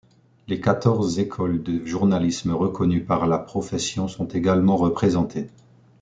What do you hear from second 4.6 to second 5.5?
représentées.